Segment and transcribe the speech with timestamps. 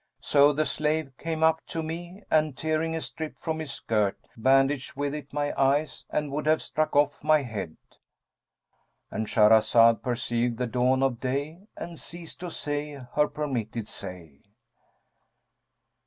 [0.23, 4.95] So the slave came up to me and, tearing a strip from his skirt, bandaged
[4.95, 11.03] with it my eyes[FN#207] and would have struck off my head;"—And Shahrazad perceived the dawn
[11.03, 14.39] of day and ceased to say her permitted say.